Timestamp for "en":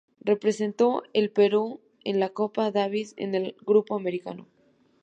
2.03-2.19, 3.17-3.35